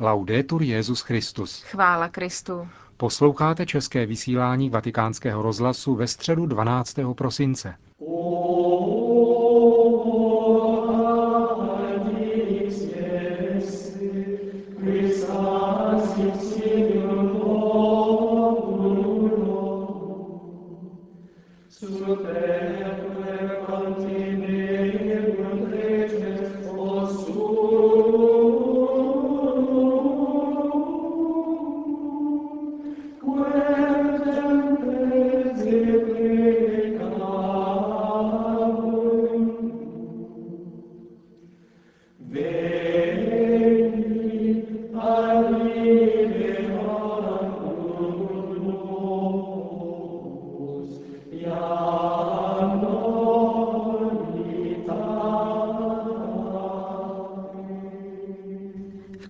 Laudetur 0.00 0.62
Jezus 0.62 1.00
Christus. 1.00 1.62
Chvála 1.62 2.08
Kristu. 2.08 2.68
Posloucháte 2.96 3.66
české 3.66 4.06
vysílání 4.06 4.70
Vatikánského 4.70 5.42
rozhlasu 5.42 5.94
ve 5.94 6.06
středu 6.06 6.46
12. 6.46 6.96
prosince. 7.14 7.74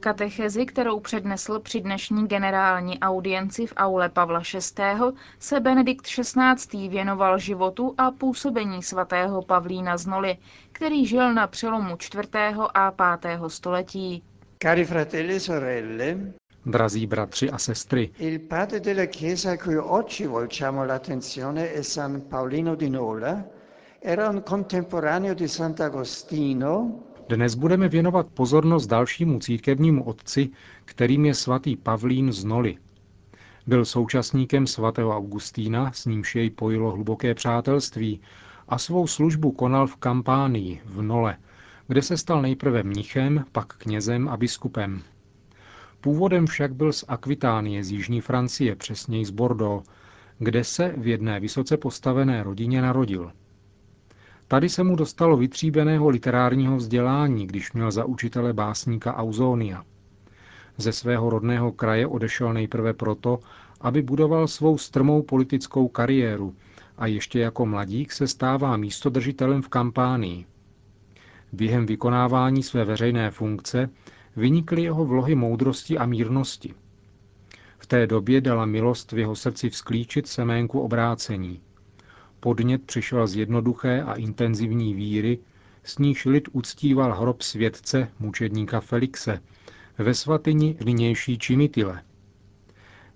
Katechezi, 0.07 0.67
kterou 0.67 1.01
přednesl 1.01 1.61
při 1.61 1.81
dnešní 1.81 2.27
generální 2.27 2.99
audienci 3.01 3.67
v 3.67 3.73
aule 3.77 4.09
Pavla 4.09 4.43
VI., 4.55 4.83
se 5.39 5.61
Benedikt 5.61 6.07
XVI. 6.07 6.89
věnoval 6.89 7.39
životu 7.39 7.95
a 7.99 8.11
působení 8.11 8.83
svatého 8.83 9.43
Pavlína 9.43 9.97
z 9.97 10.07
Noly, 10.07 10.37
který 10.73 11.07
žil 11.07 11.35
na 11.35 11.47
přelomu 11.47 11.97
4. 11.97 12.29
a 12.75 13.19
5. 13.21 13.41
století. 13.49 14.23
Cari 14.63 14.85
fratelli 14.85 15.35
e 15.35 15.41
sorelle, 15.41 16.17
Drazí 16.67 17.07
bratři 17.07 17.51
a 17.51 17.59
sestry, 17.59 18.11
il 18.19 18.39
padre 18.39 18.81
della 18.81 19.07
Chiesa 19.07 19.51
a 19.51 19.57
cui 19.57 19.77
oggi 19.77 20.27
volgiamo 20.27 20.85
l'attenzione 20.85 21.73
è 21.73 21.83
San 21.83 22.29
Paolino 22.29 22.77
di 22.77 22.91
Nola, 22.91 23.45
era 24.01 24.29
un 24.29 24.43
contemporaneo 24.43 25.35
di 25.35 25.49
Sant'Agostino, 25.49 27.07
dnes 27.29 27.55
budeme 27.55 27.89
věnovat 27.89 28.27
pozornost 28.27 28.87
dalšímu 28.87 29.39
církevnímu 29.39 30.05
otci, 30.05 30.51
kterým 30.85 31.25
je 31.27 31.35
svatý 31.35 31.77
Pavlín 31.77 32.33
z 32.33 32.45
Noli. 32.45 32.77
Byl 33.67 33.85
současníkem 33.85 34.67
svatého 34.67 35.17
Augustína, 35.17 35.93
s 35.93 36.07
nímž 36.07 36.37
jej 36.37 36.51
pojilo 36.51 36.91
hluboké 36.91 37.35
přátelství 37.35 38.21
a 38.69 38.79
svou 38.79 39.07
službu 39.07 39.53
konal 39.53 39.87
v 39.87 39.97
kampánii 39.97 40.81
v 40.85 41.03
Nole, 41.03 41.37
kde 41.89 42.03
se 42.03 42.17
stal 42.17 42.43
nejprve 42.43 42.83
mnichem, 42.83 43.45
pak 43.53 43.73
knězem 43.73 44.29
a 44.29 44.37
biskupem. 44.37 45.03
Původem 46.01 46.47
však 46.47 46.75
byl 46.75 46.93
z 46.93 47.05
Akvitánie 47.09 47.85
z 47.85 47.91
jižní 47.91 48.21
Francie, 48.21 48.77
přesněji 48.77 49.25
z 49.25 49.31
Bordeaux, 49.31 49.89
kde 50.39 50.65
se 50.65 50.95
v 50.97 51.07
jedné 51.07 51.41
vysoce 51.41 51.77
postavené 51.77 52.43
rodině 52.43 52.83
narodil– 52.83 53.33
Tady 54.49 54.69
se 54.69 54.85
mu 54.85 54.97
dostalo 54.97 55.37
vytříbeného 55.37 56.09
literárního 56.09 56.77
vzdělání, 56.77 57.47
když 57.47 57.73
měl 57.73 57.91
za 57.91 58.05
učitele 58.05 58.53
básníka 58.53 59.17
Auzonia. 59.17 59.85
Ze 60.77 60.93
svého 60.93 61.31
rodného 61.31 61.73
kraje 61.73 62.07
odešel 62.07 62.53
nejprve 62.53 62.93
proto, 62.93 63.39
aby 63.81 64.03
budoval 64.03 64.49
svou 64.49 64.79
strmou 64.79 65.23
politickou 65.23 65.89
kariéru 65.89 66.55
a 66.97 67.07
ještě 67.07 67.39
jako 67.39 67.67
mladík 67.67 68.13
se 68.13 68.27
stává 68.27 68.77
místodržitelem 68.77 69.63
v 69.63 69.69
kampánii. 69.69 70.47
Během 71.53 71.87
vykonávání 71.87 72.63
své 72.63 72.85
veřejné 72.85 73.31
funkce 73.31 73.91
vynikly 74.37 74.83
jeho 74.83 75.05
vlohy 75.05 75.35
moudrosti 75.35 75.99
a 75.99 76.07
mírnosti. 76.07 76.75
V 77.79 77.87
té 77.87 78.07
době 78.07 78.41
dala 78.41 78.67
milost 78.67 79.13
v 79.13 79.19
jeho 79.19 79.37
srdci 79.37 79.71
vzklíčit 79.71 80.27
seménku 80.27 80.81
obrácení. 80.81 81.61
Podnět 82.47 82.83
přišel 82.87 83.27
z 83.27 83.37
jednoduché 83.37 84.03
a 84.03 84.15
intenzivní 84.15 84.95
víry, 84.95 85.39
s 85.85 85.99
níž 85.99 86.25
lid 86.25 86.49
uctíval 86.53 87.15
hrob 87.21 87.43
světce 87.43 88.09
mučedníka 88.19 88.81
Felixe 88.81 89.41
ve 89.99 90.15
svatyni 90.15 90.77
nynější 90.85 91.39
Čimitile. 91.39 92.03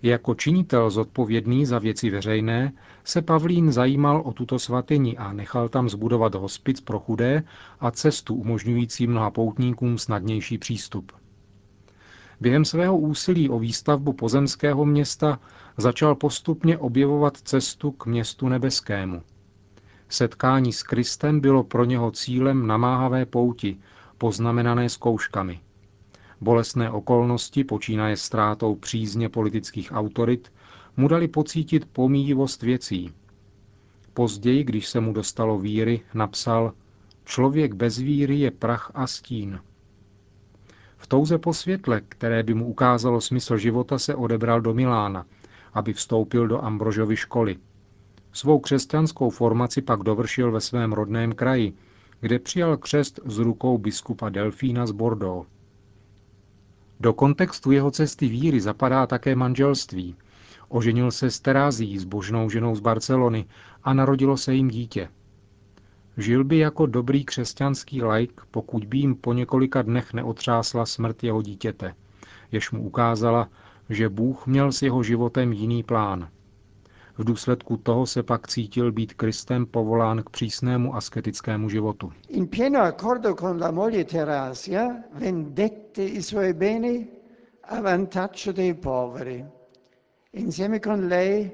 Jako 0.02 0.34
činitel 0.34 0.90
zodpovědný 0.90 1.66
za 1.66 1.78
věci 1.78 2.10
veřejné 2.10 2.72
se 3.04 3.22
Pavlín 3.22 3.72
zajímal 3.72 4.22
o 4.24 4.32
tuto 4.32 4.58
svatyni 4.58 5.16
a 5.16 5.32
nechal 5.32 5.68
tam 5.68 5.88
zbudovat 5.88 6.34
hospic 6.34 6.80
pro 6.80 6.98
chudé 7.00 7.42
a 7.80 7.90
cestu 7.90 8.34
umožňující 8.34 9.06
mnoha 9.06 9.30
poutníkům 9.30 9.98
snadnější 9.98 10.58
přístup. 10.58 11.12
Během 12.40 12.64
svého 12.64 12.98
úsilí 12.98 13.48
o 13.48 13.58
výstavbu 13.58 14.12
pozemského 14.12 14.84
města 14.84 15.40
začal 15.76 16.14
postupně 16.14 16.78
objevovat 16.78 17.36
cestu 17.36 17.90
k 17.90 18.06
městu 18.06 18.48
nebeskému. 18.48 19.22
Setkání 20.08 20.72
s 20.72 20.82
Kristem 20.82 21.40
bylo 21.40 21.64
pro 21.64 21.84
něho 21.84 22.10
cílem 22.10 22.66
namáhavé 22.66 23.26
pouti, 23.26 23.76
poznamenané 24.18 24.88
zkouškami. 24.88 25.60
Bolesné 26.40 26.90
okolnosti, 26.90 27.64
počínaje 27.64 28.16
ztrátou 28.16 28.74
přízně 28.74 29.28
politických 29.28 29.92
autorit, 29.92 30.52
mu 30.96 31.08
dali 31.08 31.28
pocítit 31.28 31.84
pomíjivost 31.92 32.62
věcí. 32.62 33.12
Později, 34.14 34.64
když 34.64 34.88
se 34.88 35.00
mu 35.00 35.12
dostalo 35.12 35.58
víry, 35.58 36.00
napsal 36.14 36.72
Člověk 37.24 37.74
bez 37.74 37.98
víry 37.98 38.38
je 38.38 38.50
prach 38.50 38.90
a 38.94 39.06
stín. 39.06 39.60
V 41.00 41.06
touze 41.06 41.38
po 41.38 41.54
světle, 41.54 42.00
které 42.08 42.42
by 42.42 42.54
mu 42.54 42.66
ukázalo 42.66 43.20
smysl 43.20 43.56
života, 43.56 43.98
se 43.98 44.14
odebral 44.14 44.60
do 44.60 44.74
Milána, 44.74 45.26
aby 45.72 45.92
vstoupil 45.92 46.48
do 46.48 46.64
Ambrožovy 46.64 47.16
školy. 47.16 47.56
Svou 48.32 48.58
křesťanskou 48.58 49.30
formaci 49.30 49.82
pak 49.82 50.00
dovršil 50.00 50.52
ve 50.52 50.60
svém 50.60 50.92
rodném 50.92 51.32
kraji, 51.32 51.72
kde 52.20 52.38
přijal 52.38 52.76
křest 52.76 53.20
z 53.24 53.38
rukou 53.38 53.78
biskupa 53.78 54.28
Delfína 54.28 54.86
z 54.86 54.90
Bordeaux. 54.90 55.48
Do 57.00 57.12
kontextu 57.12 57.70
jeho 57.70 57.90
cesty 57.90 58.28
víry 58.28 58.60
zapadá 58.60 59.06
také 59.06 59.34
manželství. 59.34 60.16
Oženil 60.68 61.10
se 61.10 61.30
s 61.30 61.40
Terází, 61.40 61.98
s 61.98 62.04
božnou 62.04 62.50
ženou 62.50 62.74
z 62.74 62.80
Barcelony 62.80 63.44
a 63.82 63.94
narodilo 63.94 64.36
se 64.36 64.54
jim 64.54 64.68
dítě. 64.68 65.08
Žil 66.20 66.44
by 66.44 66.58
jako 66.58 66.86
dobrý 66.86 67.24
křesťanský 67.24 68.02
laik, 68.02 68.40
pokud 68.50 68.84
by 68.84 68.98
jim 68.98 69.14
po 69.14 69.32
několika 69.32 69.82
dnech 69.82 70.12
neotřásla 70.12 70.86
smrt 70.86 71.24
jeho 71.24 71.42
dítěte, 71.42 71.94
jež 72.52 72.70
mu 72.70 72.82
ukázala, 72.82 73.48
že 73.88 74.08
Bůh 74.08 74.46
měl 74.46 74.72
s 74.72 74.82
jeho 74.82 75.02
životem 75.02 75.52
jiný 75.52 75.82
plán. 75.82 76.28
V 77.18 77.24
důsledku 77.24 77.76
toho 77.76 78.06
se 78.06 78.22
pak 78.22 78.48
cítil 78.48 78.92
být 78.92 79.14
Kristem 79.14 79.66
povolán 79.66 80.22
k 80.22 80.30
přísnému 80.30 80.96
asketickému 80.96 81.68
životu. 81.68 82.12
In 82.28 82.46
pieno 82.46 82.80
accordo 82.80 83.34
con 83.34 83.60
la 83.60 83.70
moglie 83.70 84.06
vendette 85.12 86.04
i 86.04 86.22
suoi 86.22 86.52
beni 86.52 87.06
a 87.64 87.80
vantaggio 87.80 88.52
dei 88.52 88.74
poveri. 88.74 89.44
Insieme 90.32 90.80
con 90.80 91.06
lei 91.08 91.50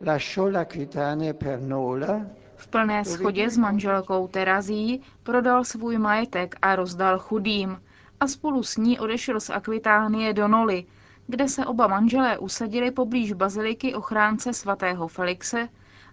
lasciò 0.00 0.48
l'Aquitania 0.48 1.34
per 1.34 1.60
Nola, 1.60 2.26
v 2.56 2.68
plné 2.68 3.04
schodě 3.04 3.50
s 3.50 3.56
manželkou 3.56 4.28
Terazí 4.28 5.02
prodal 5.22 5.64
svůj 5.64 5.98
majetek 5.98 6.54
a 6.62 6.76
rozdal 6.76 7.18
chudým 7.18 7.82
a 8.20 8.26
spolu 8.26 8.62
s 8.62 8.76
ní 8.76 8.98
odešel 8.98 9.40
z 9.40 9.50
Akvitánie 9.50 10.32
do 10.32 10.48
Noly, 10.48 10.84
kde 11.26 11.48
se 11.48 11.66
oba 11.66 11.86
manželé 11.86 12.38
usadili 12.38 12.90
poblíž 12.90 13.32
baziliky 13.32 13.94
ochránce 13.94 14.52
svatého 14.52 15.08
Felixe 15.08 15.68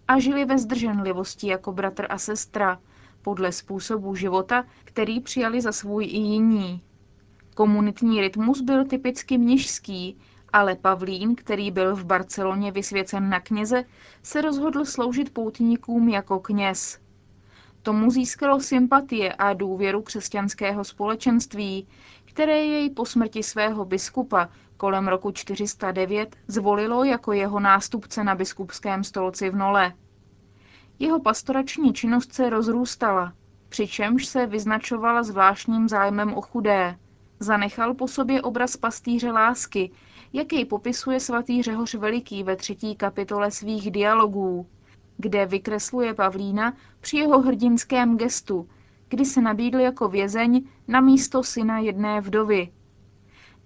a 0.07 0.19
žili 0.19 0.45
ve 0.45 0.57
zdrženlivosti 0.57 1.47
jako 1.47 1.71
bratr 1.71 2.07
a 2.09 2.17
sestra, 2.17 2.79
podle 3.21 3.51
způsobu 3.51 4.15
života, 4.15 4.65
který 4.83 5.19
přijali 5.19 5.61
za 5.61 5.71
svůj 5.71 6.05
i 6.05 6.17
jiní. 6.17 6.81
Komunitní 7.55 8.21
rytmus 8.21 8.61
byl 8.61 8.85
typicky 8.85 9.37
mnižský, 9.37 10.17
ale 10.53 10.75
Pavlín, 10.75 11.35
který 11.35 11.71
byl 11.71 11.95
v 11.95 12.05
Barceloně 12.05 12.71
vysvěcen 12.71 13.29
na 13.29 13.39
kněze, 13.39 13.83
se 14.23 14.41
rozhodl 14.41 14.85
sloužit 14.85 15.33
poutníkům 15.33 16.09
jako 16.09 16.39
kněz. 16.39 16.99
Tomu 17.81 18.11
získalo 18.11 18.59
sympatie 18.59 19.33
a 19.33 19.53
důvěru 19.53 20.01
křesťanského 20.01 20.83
společenství, 20.83 21.87
které 22.25 22.57
jej 22.57 22.89
po 22.89 23.05
smrti 23.05 23.43
svého 23.43 23.85
biskupa 23.85 24.49
kolem 24.77 25.07
roku 25.07 25.31
409 25.31 26.35
zvolilo 26.47 27.03
jako 27.03 27.33
jeho 27.33 27.59
nástupce 27.59 28.23
na 28.23 28.35
biskupském 28.35 29.03
stolci 29.03 29.49
v 29.49 29.55
Nole. 29.55 29.93
Jeho 30.99 31.19
pastorační 31.19 31.93
činnost 31.93 32.33
se 32.33 32.49
rozrůstala, 32.49 33.33
přičemž 33.69 34.25
se 34.25 34.45
vyznačovala 34.45 35.23
zvláštním 35.23 35.89
zájmem 35.89 36.33
o 36.33 36.41
chudé, 36.41 36.97
Zanechal 37.43 37.93
po 37.93 38.07
sobě 38.07 38.41
obraz 38.41 38.77
pastýře 38.77 39.31
lásky, 39.31 39.91
jak 40.33 40.53
jej 40.53 40.65
popisuje 40.65 41.19
svatý 41.19 41.63
Řehoř 41.63 41.95
Veliký 41.95 42.43
ve 42.43 42.55
třetí 42.55 42.95
kapitole 42.95 43.51
svých 43.51 43.91
dialogů, 43.91 44.67
kde 45.17 45.45
vykresluje 45.45 46.13
Pavlína 46.13 46.73
při 46.99 47.17
jeho 47.17 47.41
hrdinském 47.41 48.17
gestu, 48.17 48.69
kdy 49.09 49.25
se 49.25 49.41
nabídl 49.41 49.79
jako 49.79 50.07
vězeň 50.07 50.67
na 50.87 51.01
místo 51.01 51.43
syna 51.43 51.79
jedné 51.79 52.21
vdovy. 52.21 52.71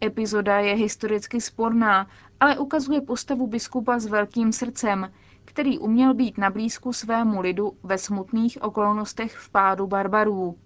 Epizoda 0.03 0.59
je 0.59 0.73
historicky 0.75 1.41
sporná, 1.41 2.07
ale 2.39 2.57
ukazuje 2.57 3.01
postavu 3.01 3.47
biskupa 3.47 3.99
s 3.99 4.05
velkým 4.05 4.51
srdcem, 4.51 5.11
který 5.45 5.79
uměl 5.79 6.13
být 6.13 6.37
na 6.37 6.49
blízku 6.49 6.93
svému 6.93 7.41
lidu 7.41 7.77
ve 7.83 7.97
smutných 7.97 8.57
okolnostech 8.61 9.37
v 9.37 9.49
pádu 9.49 9.87
barbarů. 9.87 10.57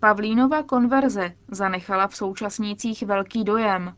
Pavlínova 0.00 0.62
konverze 0.62 1.32
zanechala 1.50 2.08
v 2.08 2.16
současnících 2.16 3.02
velký 3.02 3.44
dojem. 3.44 3.94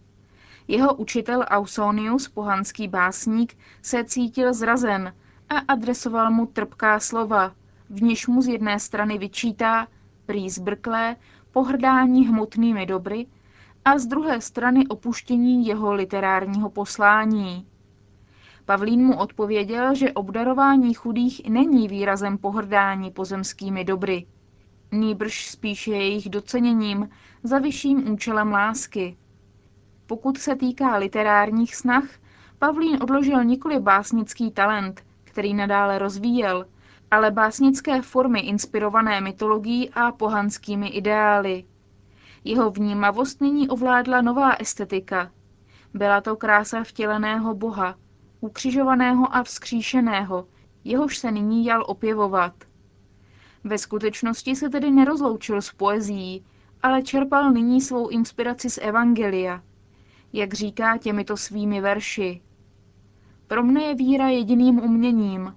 Jeho 0.69 0.95
učitel 0.95 1.45
Ausonius, 1.49 2.29
pohanský 2.29 2.89
básník, 2.89 3.57
se 3.83 4.05
cítil 4.05 4.55
zrazen 4.55 5.15
a 5.49 5.59
adresoval 5.59 6.31
mu 6.31 6.47
trpká 6.47 7.01
slova, 7.01 7.55
v 7.91 8.03
něž 8.03 8.27
mu 8.27 8.43
z 8.43 8.49
jedné 8.49 8.81
strany 8.81 9.19
vyčítá, 9.19 9.87
prý 10.27 10.51
zbrklé, 10.51 11.17
pohrdání 11.53 12.27
hmotnými 12.27 12.87
dobry 12.87 13.27
a 13.85 13.99
z 13.99 14.07
druhé 14.07 14.41
strany 14.41 14.87
opuštění 14.87 15.67
jeho 15.67 15.93
literárního 15.95 16.71
poslání. 16.71 17.67
Pavlín 18.65 19.07
mu 19.07 19.19
odpověděl, 19.19 19.95
že 19.95 20.13
obdarování 20.13 20.95
chudých 20.95 21.49
není 21.49 21.89
výrazem 21.89 22.39
pohrdání 22.39 23.11
pozemskými 23.11 23.85
dobry, 23.85 24.27
nýbrž 24.93 25.47
spíše 25.51 25.91
jejich 25.91 26.29
doceněním 26.29 27.09
za 27.43 27.59
vyšším 27.59 28.13
účelem 28.13 28.53
lásky. 28.53 29.17
Pokud 30.07 30.39
se 30.39 30.57
týká 30.57 30.97
literárních 30.97 31.77
snah, 31.77 32.05
Pavlín 32.59 33.03
odložil 33.03 33.45
nikoli 33.45 33.81
básnický 33.81 34.51
talent, 34.51 35.05
který 35.25 35.55
nadále 35.55 35.99
rozvíjel, 35.99 36.67
ale 37.11 37.31
básnické 37.31 38.03
formy 38.03 38.41
inspirované 38.41 39.21
mytologií 39.21 39.91
a 39.91 40.13
pohanskými 40.13 40.89
ideály. 40.89 41.65
Jeho 42.45 42.71
vnímavost 42.71 43.41
nyní 43.41 43.69
ovládla 43.69 44.21
nová 44.21 44.53
estetika. 44.55 45.31
Byla 45.95 46.21
to 46.21 46.37
krása 46.37 46.85
vtěleného 46.85 47.55
boha, 47.55 47.95
ukřižovaného 48.41 49.37
a 49.37 49.43
vzkříšeného, 49.43 50.47
jehož 50.85 51.19
se 51.19 51.31
nyní 51.31 51.65
jal 51.65 51.85
opěvovat. 51.87 52.55
Ve 53.65 53.79
skutečnosti 53.79 54.57
se 54.57 54.71
tedy 54.71 54.91
nerozloučil 54.91 55.63
s 55.63 55.73
poezí, 55.73 56.45
ale 56.83 57.03
čerpal 57.03 57.51
nyní 57.51 57.81
svou 57.81 58.09
inspiraci 58.09 58.71
z 58.71 58.79
Evangelia, 58.83 59.63
jak 60.35 60.55
říká 60.55 60.99
těmito 60.99 61.37
svými 61.37 61.81
verši. 61.81 62.41
Pro 63.47 63.63
mne 63.63 63.83
je 63.83 63.95
víra 63.95 64.29
jediným 64.29 64.79
uměním 64.79 65.57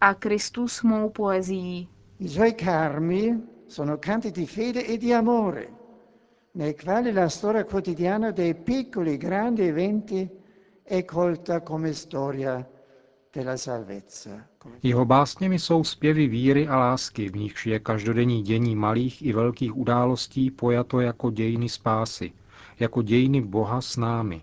a 0.00 0.14
Kristus 0.14 0.82
mou 0.82 1.10
poezí. 1.10 1.88
I 2.18 2.28
suoi 2.28 2.52
carmi 2.52 3.40
sono 3.66 3.96
canti 3.96 4.30
di 4.30 4.46
fede 4.46 4.80
e 4.80 4.98
di 4.98 5.14
amore, 5.14 5.68
nei 6.54 6.74
quali 6.74 7.12
la 7.12 7.28
storia 7.28 7.64
quotidiana 7.64 8.30
dei 8.30 8.54
piccoli 8.54 9.16
grandi 9.16 9.62
eventi 9.62 10.30
è 10.84 11.04
colta 11.04 11.60
come 11.60 11.92
storia 11.92 12.68
della 13.32 13.56
salvezza. 13.56 14.46
Jeho 14.82 15.04
básněmi 15.04 15.58
jsou 15.58 15.84
zpěvy 15.84 16.26
víry 16.26 16.68
a 16.68 16.76
lásky, 16.78 17.28
v 17.28 17.36
nichž 17.36 17.66
je 17.66 17.78
každodenní 17.78 18.42
dění 18.42 18.76
malých 18.76 19.22
i 19.22 19.32
velkých 19.32 19.76
událostí 19.76 20.50
pojato 20.50 21.00
jako 21.00 21.30
dějiny 21.30 21.68
spásy, 21.68 22.32
jako 22.80 23.02
dějiny 23.02 23.40
Boha 23.40 23.80
s 23.80 23.96
námi. 23.96 24.42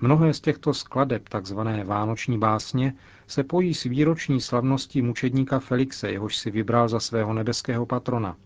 Mnohé 0.00 0.34
z 0.34 0.40
těchto 0.40 0.74
skladeb, 0.74 1.28
takzvané 1.28 1.84
vánoční 1.84 2.38
básně, 2.38 2.94
se 3.26 3.44
pojí 3.44 3.74
s 3.74 3.84
výroční 3.84 4.40
slavností 4.40 5.02
mučedníka 5.02 5.58
Felixe, 5.58 6.10
jehož 6.10 6.36
si 6.36 6.50
vybral 6.50 6.88
za 6.88 7.00
svého 7.00 7.32
nebeského 7.32 7.86
patrona. 7.86 8.36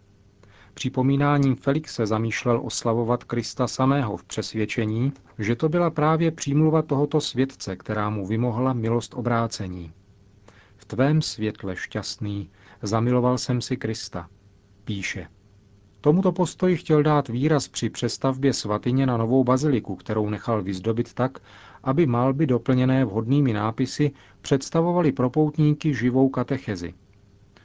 Připomínáním 0.74 1.56
Felixe 1.56 2.06
zamýšlel 2.06 2.60
oslavovat 2.64 3.24
Krista 3.24 3.68
samého 3.68 4.16
v 4.16 4.24
přesvědčení, 4.24 5.12
že 5.38 5.56
to 5.56 5.68
byla 5.68 5.90
právě 5.90 6.30
přímluva 6.30 6.82
tohoto 6.82 7.20
světce, 7.20 7.76
která 7.76 8.10
mu 8.10 8.26
vymohla 8.26 8.72
milost 8.72 9.14
obrácení. 9.14 9.92
V 10.76 10.84
tvém 10.84 11.22
světle 11.22 11.76
šťastný 11.76 12.50
zamiloval 12.82 13.38
jsem 13.38 13.60
si 13.60 13.76
Krista, 13.76 14.28
píše. 14.84 15.28
Tomuto 16.04 16.32
postoji 16.32 16.76
chtěl 16.76 17.02
dát 17.02 17.28
výraz 17.28 17.68
při 17.68 17.90
přestavbě 17.90 18.52
svatyně 18.52 19.06
na 19.06 19.16
novou 19.16 19.44
baziliku, 19.44 19.96
kterou 19.96 20.30
nechal 20.30 20.62
vyzdobit 20.62 21.14
tak, 21.14 21.38
aby 21.82 22.06
malby 22.06 22.46
doplněné 22.46 23.04
vhodnými 23.04 23.52
nápisy 23.52 24.12
představovaly 24.40 25.12
propoutníky 25.12 25.94
živou 25.94 26.28
katechezi. 26.28 26.94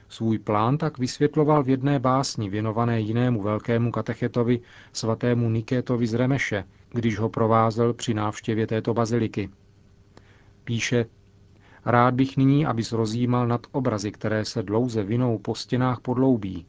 Svůj 0.08 0.38
plán 0.38 0.78
tak 0.78 0.98
vysvětloval 0.98 1.62
v 1.62 1.68
jedné 1.68 1.98
básni 1.98 2.50
věnované 2.50 3.00
jinému 3.00 3.42
velkému 3.42 3.90
katechetovi, 3.90 4.60
svatému 4.92 5.50
Nikétovi 5.50 6.06
z 6.06 6.14
Remeše, 6.14 6.64
když 6.90 7.18
ho 7.18 7.28
provázel 7.28 7.94
při 7.94 8.14
návštěvě 8.14 8.66
této 8.66 8.94
baziliky. 8.94 9.50
Píše, 10.64 11.06
rád 11.84 12.14
bych 12.14 12.36
nyní, 12.36 12.66
abys 12.66 12.92
rozjímal 12.92 13.46
nad 13.46 13.66
obrazy, 13.72 14.12
které 14.12 14.44
se 14.44 14.62
dlouze 14.62 15.02
vinou 15.02 15.38
po 15.38 15.54
stěnách 15.54 16.00
podloubí, 16.00 16.66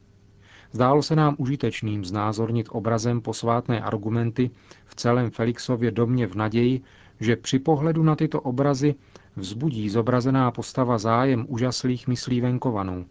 Zdálo 0.72 1.04
se 1.04 1.16
nám 1.16 1.36
užitečným 1.38 2.06
znázornit 2.06 2.68
obrazem 2.72 3.22
posvátné 3.22 3.82
argumenty 3.82 4.52
v 4.86 4.96
celém 4.96 5.32
Felixově 5.32 5.92
domě 5.92 6.28
v 6.28 6.36
naději, 6.36 6.82
že 7.20 7.36
při 7.36 7.60
pohledu 7.60 8.04
na 8.04 8.16
tyto 8.16 8.42
obrazy 8.42 8.96
vzbudí 9.36 9.90
zobrazená 9.90 10.52
postava 10.52 10.98
zájem 10.98 11.46
úžaslých 11.50 12.08
myslí 12.08 12.42
venkovanů. 12.42 13.06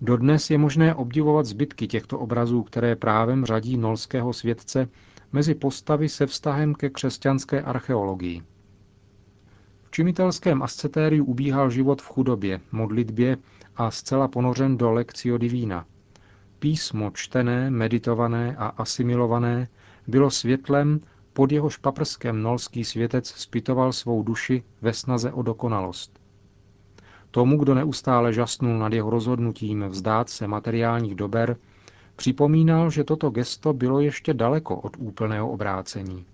Dodnes 0.00 0.50
je 0.50 0.58
možné 0.58 0.94
obdivovat 0.94 1.46
zbytky 1.46 1.86
těchto 1.86 2.18
obrazů, 2.18 2.62
které 2.62 2.96
právem 2.96 3.44
řadí 3.44 3.76
nolského 3.76 4.32
světce 4.32 4.88
mezi 5.32 5.54
postavy 5.54 6.08
se 6.08 6.26
vztahem 6.26 6.74
ke 6.74 6.90
křesťanské 6.90 7.62
archeologii. 7.62 8.42
V 9.82 9.90
čimitelském 9.90 10.62
ascetériu 10.62 11.24
ubíhal 11.24 11.70
život 11.70 12.02
v 12.02 12.06
chudobě, 12.08 12.60
modlitbě 12.72 13.36
a 13.76 13.90
zcela 13.90 14.28
ponořen 14.28 14.76
do 14.76 14.92
lekcio 14.92 15.38
divína. 15.38 15.86
Písmo 16.62 17.10
čtené, 17.14 17.70
meditované 17.70 18.56
a 18.56 18.66
asimilované 18.66 19.68
bylo 20.06 20.30
světlem, 20.30 21.00
pod 21.32 21.52
jehož 21.52 21.76
paprskem 21.76 22.42
nolský 22.42 22.84
světec 22.84 23.28
spitoval 23.28 23.92
svou 23.92 24.22
duši 24.22 24.62
ve 24.82 24.92
snaze 24.92 25.32
o 25.32 25.42
dokonalost. 25.42 26.20
Tomu, 27.30 27.58
kdo 27.58 27.74
neustále 27.74 28.32
žasnul 28.32 28.78
nad 28.78 28.92
jeho 28.92 29.10
rozhodnutím 29.10 29.84
vzdát 29.84 30.30
se 30.30 30.46
materiálních 30.46 31.14
dober, 31.14 31.56
připomínal, 32.16 32.90
že 32.90 33.04
toto 33.04 33.30
gesto 33.30 33.72
bylo 33.72 34.00
ještě 34.00 34.34
daleko 34.34 34.76
od 34.76 34.96
úplného 34.98 35.50
obrácení. 35.50 36.26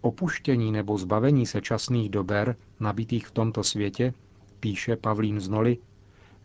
Opuštění 0.00 0.72
nebo 0.72 0.98
zbavení 0.98 1.46
se 1.46 1.60
časných 1.60 2.10
dober, 2.10 2.56
nabitých 2.80 3.26
v 3.26 3.30
tomto 3.30 3.64
světě, 3.64 4.14
píše 4.60 4.96
Pavlín 4.96 5.40
Znoli, 5.40 5.78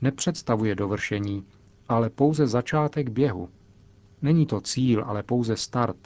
nepředstavuje 0.01 0.75
dovršení, 0.75 1.45
ale 1.89 2.09
pouze 2.09 2.47
začátek 2.47 3.09
běhu. 3.09 3.49
Není 4.21 4.45
to 4.45 4.61
cíl, 4.61 5.03
ale 5.07 5.23
pouze 5.23 5.57
start. 5.57 5.97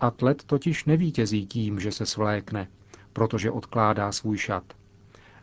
Atlet 0.00 0.44
totiž 0.44 0.84
nevítězí 0.84 1.46
tím, 1.46 1.80
že 1.80 1.92
se 1.92 2.06
svlékne, 2.06 2.68
protože 3.12 3.50
odkládá 3.50 4.12
svůj 4.12 4.38
šat, 4.38 4.64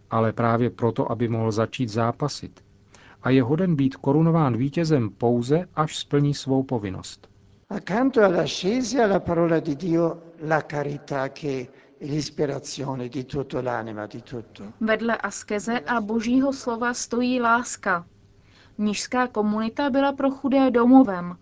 ale 0.10 0.34
právě 0.34 0.70
proto, 0.70 1.12
aby 1.12 1.28
mohl 1.28 1.52
začít 1.52 1.90
zápasit. 1.90 2.64
A 3.22 3.30
je 3.30 3.44
hoden 3.44 3.76
být 3.76 3.96
korunován 3.96 4.58
vítězem 4.58 5.10
pouze, 5.10 5.66
až 5.76 5.98
splní 5.98 6.34
svou 6.34 6.64
povinnost. 6.64 7.30
Accanto 7.70 8.22
parola 9.20 9.60
di 9.60 9.76
Dio, 9.76 10.18
la 10.48 10.62
carità 10.62 11.28
che. 11.28 11.68
Vedle 14.80 15.18
askeze 15.18 15.80
a 15.80 16.02
božího 16.02 16.54
slova 16.54 16.94
stojí 16.94 17.42
láska, 17.42 18.06
Nížská 18.78 19.28
komunita 19.28 19.90
byla 19.90 20.12
pro 20.12 20.32
chudé 20.32 20.72
domovem. 20.72 21.38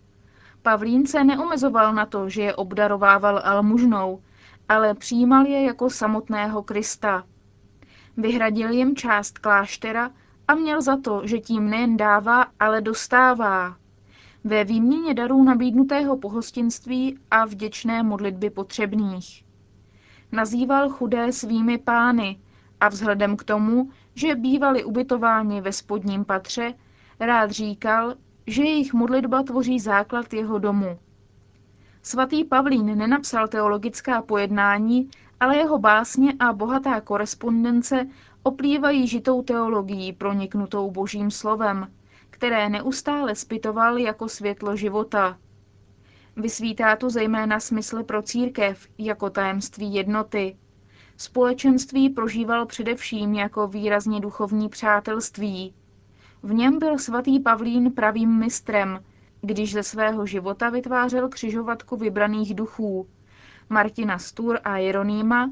Pavlín 0.62 1.06
se 1.06 1.24
neomezoval 1.24 1.94
na 1.94 2.06
to, 2.06 2.28
že 2.28 2.42
je 2.42 2.54
obdarovával 2.54 3.40
almužnou, 3.44 4.22
ale 4.68 4.94
přijímal 4.94 5.46
je 5.46 5.62
jako 5.62 5.90
samotného 5.90 6.62
Krista. 6.62 7.24
Vyhradil 8.16 8.70
jim 8.70 8.96
část 8.96 9.38
kláštera 9.38 10.10
a 10.48 10.54
měl 10.54 10.82
za 10.82 10.96
to, 10.96 11.20
že 11.24 11.38
tím 11.38 11.70
nejen 11.70 11.96
dává, 11.96 12.46
ale 12.60 12.80
dostává. 12.80 13.76
Ve 14.44 14.64
výměně 14.64 15.14
darů 15.14 15.42
nabídnutého 15.42 16.16
pohostinství 16.16 17.18
a 17.30 17.44
vděčné 17.44 18.02
modlitby 18.02 18.50
potřebných. 18.50 19.44
Nazýval 20.32 20.88
chudé 20.88 21.32
svými 21.32 21.78
pány 21.78 22.40
a 22.80 22.88
vzhledem 22.88 23.36
k 23.36 23.44
tomu, 23.44 23.90
že 24.14 24.34
bývali 24.34 24.84
ubytováni 24.84 25.60
ve 25.60 25.72
spodním 25.72 26.24
patře, 26.24 26.74
Rád 27.24 27.50
říkal, 27.50 28.14
že 28.46 28.62
jejich 28.62 28.92
modlitba 28.92 29.42
tvoří 29.42 29.80
základ 29.80 30.32
jeho 30.32 30.58
domu. 30.58 30.98
Svatý 32.02 32.44
Pavlín 32.44 32.98
nenapsal 32.98 33.48
teologická 33.48 34.22
pojednání, 34.22 35.10
ale 35.40 35.56
jeho 35.56 35.78
básně 35.78 36.34
a 36.38 36.52
bohatá 36.52 37.00
korespondence 37.00 38.06
oplývají 38.42 39.06
žitou 39.06 39.42
teologií 39.42 40.12
proniknutou 40.12 40.90
božím 40.90 41.30
slovem, 41.30 41.92
které 42.30 42.68
neustále 42.68 43.34
spitoval 43.34 43.98
jako 43.98 44.28
světlo 44.28 44.76
života. 44.76 45.38
Vysvítá 46.36 46.96
tu 46.96 47.10
zejména 47.10 47.60
smysl 47.60 48.02
pro 48.02 48.22
církev 48.22 48.86
jako 48.98 49.30
tajemství 49.30 49.94
jednoty. 49.94 50.56
Společenství 51.16 52.10
prožíval 52.10 52.66
především 52.66 53.34
jako 53.34 53.68
výrazně 53.68 54.20
duchovní 54.20 54.68
přátelství. 54.68 55.74
V 56.42 56.52
něm 56.54 56.78
byl 56.78 56.98
svatý 56.98 57.40
Pavlín 57.40 57.92
pravým 57.92 58.38
mistrem, 58.38 59.04
když 59.40 59.72
ze 59.72 59.82
svého 59.82 60.26
života 60.26 60.70
vytvářel 60.70 61.28
křižovatku 61.28 61.96
vybraných 61.96 62.54
duchů, 62.54 63.08
Martina 63.68 64.18
Stur 64.18 64.58
a 64.64 64.76
Jeronýma, 64.76 65.50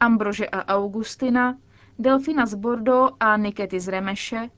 Ambrože 0.00 0.46
a 0.46 0.74
Augustina, 0.74 1.56
Delfina 1.98 2.46
z 2.46 2.54
Bordeaux 2.54 3.16
a 3.20 3.36
Nikety 3.36 3.80
z 3.80 3.88
Remeše, 3.88 4.50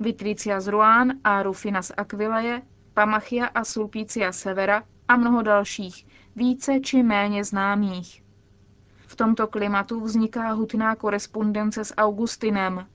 Vitricia 0.00 0.60
z 0.60 0.66
Rouen 0.66 1.20
a 1.24 1.42
Rufina 1.42 1.82
z 1.82 1.92
Aquileje, 1.96 2.62
Pamachia 2.94 3.46
a 3.46 3.64
Sulpicia 3.64 4.32
Severa 4.32 4.82
a 5.08 5.16
mnoho 5.16 5.42
dalších, 5.42 6.06
více 6.36 6.80
či 6.80 7.02
méně 7.02 7.44
známých. 7.44 8.22
V 9.06 9.16
tomto 9.16 9.46
klimatu 9.46 10.00
vzniká 10.00 10.52
hutná 10.52 10.96
korespondence 10.96 11.84
s 11.84 11.94
Augustinem. 11.96 12.86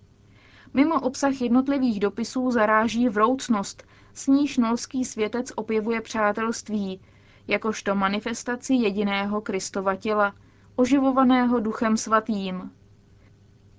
Mimo 0.73 0.99
obsah 1.01 1.41
jednotlivých 1.41 1.99
dopisů 1.99 2.51
zaráží 2.51 3.09
vroucnost, 3.09 3.83
s 4.13 4.27
níž 4.27 4.57
nolský 4.57 5.05
světec 5.05 5.51
opěvuje 5.55 6.01
přátelství, 6.01 7.01
jakožto 7.47 7.95
manifestaci 7.95 8.73
jediného 8.73 9.41
Kristova 9.41 9.95
těla, 9.95 10.35
oživovaného 10.75 11.59
duchem 11.59 11.97
svatým. 11.97 12.71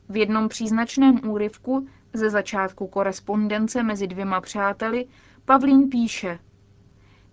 V 0.08 0.16
jednom 0.16 0.48
příznačném 0.48 1.28
úryvku 1.28 1.88
ze 2.12 2.30
začátku 2.30 2.86
korespondence 2.86 3.82
mezi 3.82 4.06
dvěma 4.06 4.40
přáteli 4.40 5.06
Pavlín 5.44 5.88
píše 5.90 6.38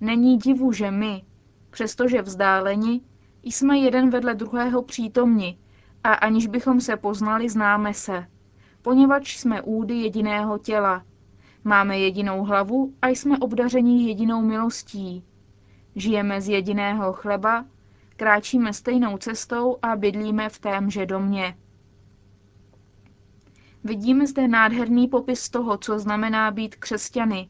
Není 0.01 0.37
divu, 0.37 0.71
že 0.71 0.91
my, 0.91 1.23
přestože 1.69 2.21
vzdáleni, 2.21 3.01
jsme 3.43 3.77
jeden 3.77 4.09
vedle 4.09 4.35
druhého 4.35 4.83
přítomni 4.83 5.57
a 6.03 6.13
aniž 6.13 6.47
bychom 6.47 6.81
se 6.81 6.97
poznali, 6.97 7.49
známe 7.49 7.93
se, 7.93 8.27
poněvadž 8.81 9.37
jsme 9.37 9.61
údy 9.61 9.93
jediného 9.93 10.57
těla. 10.57 11.03
Máme 11.63 11.99
jedinou 11.99 12.43
hlavu 12.43 12.93
a 13.01 13.07
jsme 13.07 13.37
obdařeni 13.37 14.07
jedinou 14.07 14.41
milostí. 14.41 15.23
Žijeme 15.95 16.41
z 16.41 16.49
jediného 16.49 17.13
chleba, 17.13 17.65
kráčíme 18.15 18.73
stejnou 18.73 19.17
cestou 19.17 19.77
a 19.81 19.95
bydlíme 19.95 20.49
v 20.49 20.59
témže 20.59 21.05
domě. 21.05 21.57
Vidíme 23.83 24.27
zde 24.27 24.47
nádherný 24.47 25.07
popis 25.07 25.49
toho, 25.49 25.77
co 25.77 25.99
znamená 25.99 26.51
být 26.51 26.75
křesťany, 26.75 27.49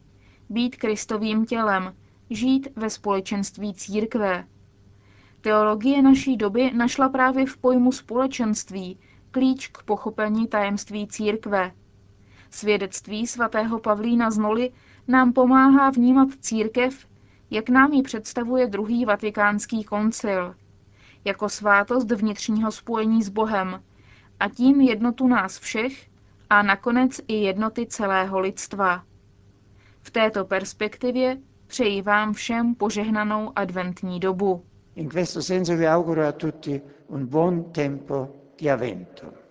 být 0.50 0.76
Kristovým 0.76 1.46
tělem, 1.46 1.96
žít 2.30 2.68
ve 2.76 2.90
společenství 2.90 3.74
církve. 3.74 4.48
Teologie 5.42 6.02
naší 6.02 6.38
doby 6.38 6.72
našla 6.74 7.10
právě 7.10 7.46
v 7.46 7.58
pojmu 7.58 7.92
společenství 7.92 9.00
klíč 9.32 9.68
k 9.68 9.84
pochopení 9.84 10.48
tajemství 10.48 11.08
církve. 11.08 11.72
Svědectví 12.50 13.28
svatého 13.28 13.80
Pavlína 13.80 14.32
z 14.32 14.38
Noli 14.38 14.72
nám 15.08 15.34
pomáhá 15.34 15.90
vnímat 15.90 16.30
církev, 16.40 17.08
jak 17.50 17.70
nám 17.70 17.94
ji 17.94 18.04
představuje 18.04 18.68
druhý 18.68 19.06
vatikánský 19.06 19.84
koncil, 19.84 20.56
jako 21.26 21.50
svátost 21.50 22.12
vnitřního 22.12 22.72
spojení 22.72 23.24
s 23.24 23.30
Bohem 23.30 23.84
a 24.40 24.50
tím 24.50 24.82
jednotu 24.82 25.28
nás 25.28 25.60
všech 25.60 26.08
a 26.50 26.64
nakonec 26.64 27.22
i 27.28 27.34
jednoty 27.34 27.86
celého 27.86 28.40
lidstva. 28.40 29.04
V 30.02 30.12
této 30.12 30.46
perspektivě 30.46 31.38
přeji 31.68 32.02
vám 32.02 32.34
všem 32.34 32.76
požehnanou 32.76 33.52
adventní 33.56 34.20
dobu. 34.20 34.64
In 34.96 35.10
questo 35.10 35.42
senso 35.42 35.78
vi 35.78 35.88
auguro 35.88 36.28
a 36.28 36.32
tutti 36.32 36.82
un 37.08 37.28
buon 37.28 37.64
tempo 37.64 38.41
di 38.58 38.70
avvento. 38.72 39.42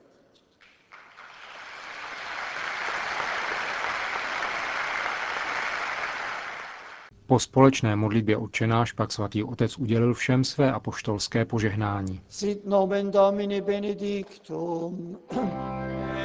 Po 7.31 7.39
společné 7.39 7.97
modlitbě 7.97 8.37
odčenáš 8.37 8.93
pak 8.93 9.13
svatý 9.13 9.45
otec 9.45 9.79
udělil 9.79 10.15
všem 10.15 10.45
své 10.45 10.73
apoštolské 10.73 11.45
požehnání. 11.45 12.21
Sit 12.29 12.67
nomen 12.67 13.11
Domini 13.11 13.61
benedictum, 13.61 15.19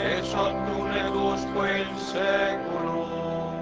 et 0.01 1.15
usque 1.33 1.81
in 1.81 1.97
seculum, 1.97 3.05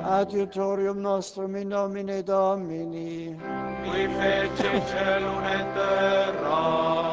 adiutorium 0.04 1.02
nostrum 1.02 1.56
in 1.56 1.70
nomine 1.70 2.24
Domini, 2.24 3.38
qui 3.84 4.08
fece 4.08 4.82
celum 4.88 5.44
et 5.44 5.68
terram, 5.74 7.13